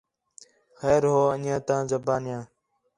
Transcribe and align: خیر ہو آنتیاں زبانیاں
خیر 0.79 1.01
ہو 1.09 1.17
آنتیاں 1.33 1.81
زبانیاں 1.91 2.41